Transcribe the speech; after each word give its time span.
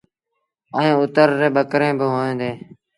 ائيٚݩ 0.77 0.97
اُتر 1.01 1.27
ريٚݩ 1.39 1.53
ٻڪريݩ 1.55 1.97
با 1.99 2.05
هوئين 2.13 2.33
ديٚݩ۔ 2.39 2.57